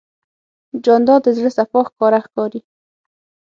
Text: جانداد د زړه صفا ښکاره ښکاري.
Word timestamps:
جانداد 0.85 1.21
د 1.23 1.27
زړه 1.37 1.49
صفا 1.57 1.79
ښکاره 1.87 2.19
ښکاري. 2.25 2.61